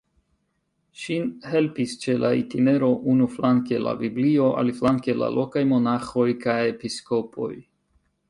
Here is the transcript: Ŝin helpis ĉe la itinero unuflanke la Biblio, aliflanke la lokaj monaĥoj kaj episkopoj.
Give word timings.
Ŝin 1.01 1.25
helpis 1.49 1.91
ĉe 2.05 2.15
la 2.21 2.31
itinero 2.37 2.89
unuflanke 3.13 3.79
la 3.87 3.93
Biblio, 4.01 4.49
aliflanke 4.63 5.17
la 5.21 5.29
lokaj 5.37 5.65
monaĥoj 5.75 6.27
kaj 6.47 6.59
episkopoj. 6.73 7.53